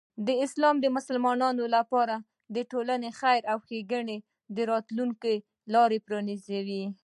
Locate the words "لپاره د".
1.75-2.57